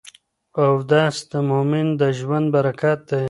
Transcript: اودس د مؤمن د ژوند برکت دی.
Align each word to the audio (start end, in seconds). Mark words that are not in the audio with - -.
اودس 0.63 1.17
د 1.31 1.33
مؤمن 1.49 1.87
د 1.99 2.01
ژوند 2.19 2.47
برکت 2.55 2.99
دی. 3.09 3.19